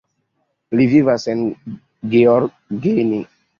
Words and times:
Li 0.79 0.87
vivas 0.93 1.27
en 1.35 1.45
Gheorgheni. 2.17 3.25